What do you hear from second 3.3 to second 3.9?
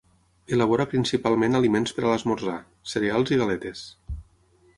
i galetes.